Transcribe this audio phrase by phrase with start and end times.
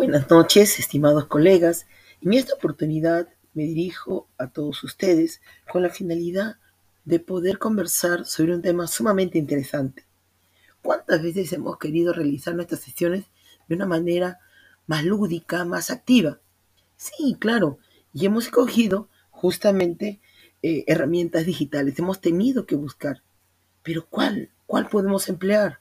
[0.00, 1.86] Buenas noches, estimados colegas.
[2.22, 6.56] En esta oportunidad me dirijo a todos ustedes con la finalidad
[7.04, 10.06] de poder conversar sobre un tema sumamente interesante.
[10.80, 13.26] ¿Cuántas veces hemos querido realizar nuestras sesiones
[13.68, 14.38] de una manera
[14.86, 16.38] más lúdica, más activa?
[16.96, 17.76] Sí, claro,
[18.14, 20.18] y hemos escogido justamente
[20.62, 21.98] eh, herramientas digitales.
[21.98, 23.22] Hemos tenido que buscar.
[23.82, 24.48] Pero ¿cuál?
[24.64, 25.80] ¿Cuál podemos emplear?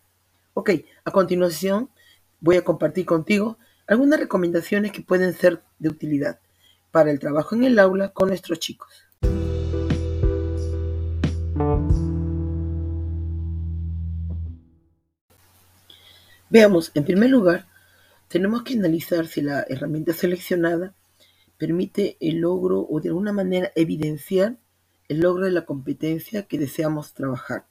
[0.55, 0.71] Ok,
[1.05, 1.89] a continuación
[2.41, 3.57] voy a compartir contigo
[3.89, 6.39] algunas recomendaciones que pueden ser de utilidad
[6.91, 9.07] para el trabajo en el aula con nuestros chicos.
[16.51, 17.67] Veamos, en primer lugar,
[18.27, 20.93] tenemos que analizar si la herramienta seleccionada
[21.57, 24.57] permite el logro o de alguna manera evidenciar
[25.07, 27.65] el logro de la competencia que deseamos trabajar.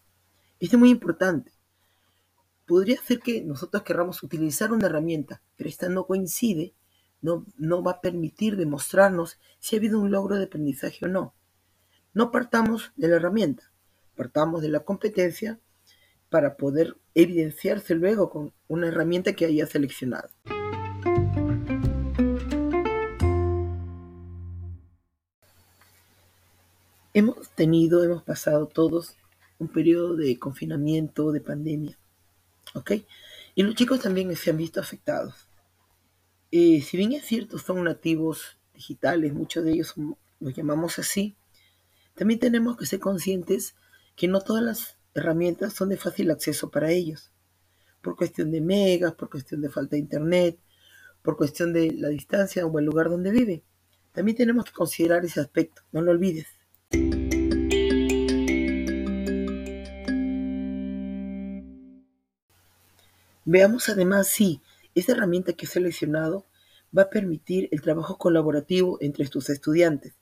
[0.59, 1.58] Esto es muy importante.
[2.69, 6.75] Podría ser que nosotros querramos utilizar una herramienta, pero esta no coincide,
[7.23, 11.33] no, no va a permitir demostrarnos si ha habido un logro de aprendizaje o no.
[12.13, 13.73] No partamos de la herramienta,
[14.16, 15.59] partamos de la competencia
[16.29, 20.29] para poder evidenciarse luego con una herramienta que haya seleccionado.
[27.15, 29.16] Hemos tenido, hemos pasado todos
[29.59, 31.99] un periodo de confinamiento, de pandemia,
[32.74, 32.93] ¿ok?
[33.55, 35.49] Y los chicos también se han visto afectados.
[36.51, 39.95] Eh, si bien es cierto, son nativos digitales, muchos de ellos
[40.41, 41.37] los llamamos así,
[42.15, 43.77] también tenemos que ser conscientes
[44.16, 47.33] que no todas las herramientas son de fácil acceso para ellos,
[48.02, 50.59] por cuestión de megas, por cuestión de falta de internet,
[51.23, 53.63] por cuestión de la distancia o el lugar donde vive.
[54.13, 56.47] También tenemos que considerar ese aspecto, no lo olvides.
[63.51, 64.60] Veamos además si
[64.94, 66.44] esta herramienta que he seleccionado
[66.97, 70.12] va a permitir el trabajo colaborativo entre tus estudiantes,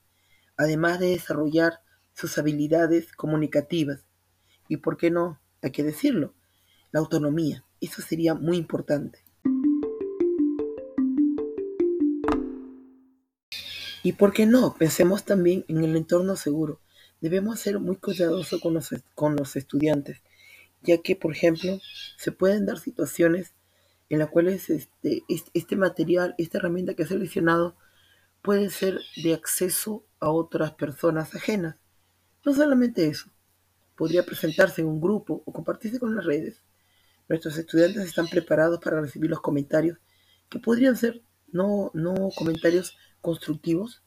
[0.55, 1.81] además de desarrollar
[2.13, 4.05] sus habilidades comunicativas.
[4.69, 6.35] Y por qué no, hay que decirlo,
[6.93, 7.65] la autonomía.
[7.81, 9.19] Eso sería muy importante.
[14.03, 16.79] Y por qué no, pensemos también en el entorno seguro.
[17.19, 20.21] Debemos ser muy cuidadosos con los, con los estudiantes
[20.81, 21.79] ya que, por ejemplo,
[22.17, 23.53] se pueden dar situaciones
[24.09, 27.75] en las cuales este, este material, esta herramienta que he seleccionado,
[28.41, 31.75] puede ser de acceso a otras personas ajenas.
[32.45, 33.29] No solamente eso,
[33.95, 36.61] podría presentarse en un grupo o compartirse con las redes.
[37.27, 39.97] Nuestros estudiantes están preparados para recibir los comentarios
[40.49, 41.21] que podrían ser
[41.51, 44.01] no, no comentarios constructivos.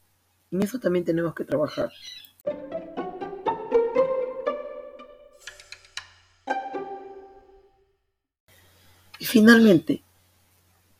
[0.49, 1.91] En eso también tenemos que trabajar.
[9.31, 10.03] Finalmente,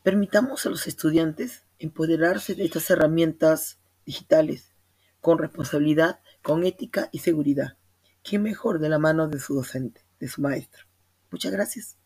[0.03, 4.71] permitamos a los estudiantes empoderarse de estas herramientas digitales
[5.19, 7.75] con responsabilidad, con ética y seguridad.
[8.23, 10.85] ¿Quién mejor de la mano de su docente, de su maestro?
[11.29, 11.97] Muchas gracias.